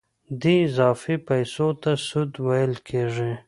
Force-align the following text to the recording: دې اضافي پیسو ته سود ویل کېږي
دې 0.41 0.55
اضافي 0.67 1.15
پیسو 1.27 1.67
ته 1.81 1.91
سود 2.07 2.31
ویل 2.45 2.73
کېږي 2.87 3.31